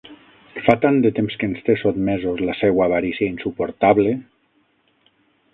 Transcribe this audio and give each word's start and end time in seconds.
Fa 0.67 0.73
tant 0.85 0.95
de 1.03 1.11
temps 1.19 1.35
que 1.43 1.49
ens 1.49 1.61
té 1.67 1.75
sotmesos 1.83 2.43
la 2.49 2.57
seua 2.63 2.87
avarícia 2.89 3.31
insuportable! 3.35 4.19